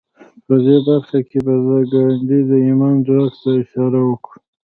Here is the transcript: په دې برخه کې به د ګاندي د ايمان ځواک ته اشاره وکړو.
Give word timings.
په 0.45 0.53
دې 0.65 0.77
برخه 0.87 1.19
کې 1.29 1.39
به 1.45 1.53
د 1.67 1.69
ګاندي 1.91 2.39
د 2.49 2.51
ايمان 2.65 2.95
ځواک 3.05 3.33
ته 3.41 3.49
اشاره 3.61 3.99
وکړو. 4.09 4.37